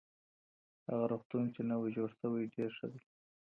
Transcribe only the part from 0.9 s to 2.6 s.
روغتون چی نوی جوړ سوی